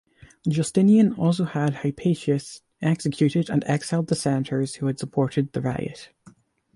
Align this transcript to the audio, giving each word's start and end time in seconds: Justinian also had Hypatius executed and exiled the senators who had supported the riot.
Justinian 0.47 1.13
also 1.13 1.43
had 1.43 1.75
Hypatius 1.83 2.61
executed 2.81 3.51
and 3.51 3.63
exiled 3.65 4.07
the 4.07 4.15
senators 4.15 4.73
who 4.77 4.87
had 4.87 4.97
supported 4.97 5.53
the 5.53 5.61
riot. 5.61 6.09